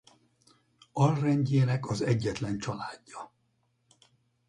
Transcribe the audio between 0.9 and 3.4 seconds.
Alrendjének az egyetlen családja.